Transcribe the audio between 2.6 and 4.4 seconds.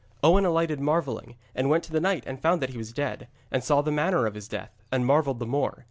he was dead, and saw the manner of